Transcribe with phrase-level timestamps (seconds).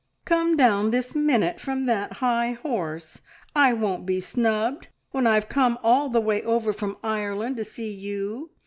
[0.25, 3.21] "Come down this minute from that high horse!
[3.55, 7.93] I won't be snubbed, when I've come all the way over from Ireland to see
[7.93, 8.49] you.